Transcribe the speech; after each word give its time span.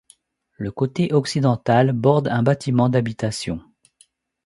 Le 0.57 0.71
côté 0.71 1.13
occidental 1.13 1.91
borde 1.93 2.27
un 2.27 2.41
bâtiment 2.41 2.89
d'habitation. 2.89 3.61